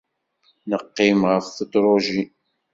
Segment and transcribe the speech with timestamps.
[0.69, 2.29] Neqqim ɣef tedrujin.